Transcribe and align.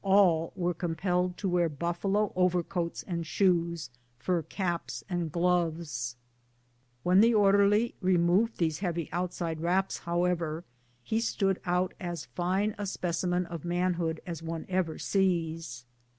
All 0.00 0.54
were 0.56 0.72
compelled 0.72 1.36
to 1.36 1.50
wear 1.50 1.68
buffalo 1.68 2.32
overcoats 2.34 3.02
and 3.02 3.26
shoes, 3.26 3.90
fur 4.18 4.40
caps 4.40 5.04
and 5.06 5.30
gloves. 5.30 6.16
GARRISON 7.04 7.04
LIFE. 7.04 7.04
147 7.04 7.20
Wlieii 7.20 7.22
the 7.22 7.34
orderly 7.34 7.94
removed 8.00 8.56
these 8.56 8.78
heavy 8.78 9.10
outside 9.12 9.60
wraps, 9.60 9.98
however, 9.98 10.64
he 11.04 11.20
stood 11.20 11.60
out 11.66 11.92
as 12.00 12.24
fine 12.24 12.74
a 12.78 12.86
specimen 12.86 13.44
of 13.44 13.66
manhood 13.66 14.22
as 14.26 14.42
one 14.42 14.64
ever 14.70 14.96
sees. 14.96 15.84